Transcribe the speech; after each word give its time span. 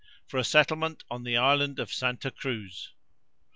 For 0.25 0.39
a 0.39 0.43
settlement 0.43 1.03
on 1.11 1.21
the 1.25 1.37
island 1.37 1.77
of 1.77 1.93
Santa 1.93 2.31
Cruz. 2.31 2.89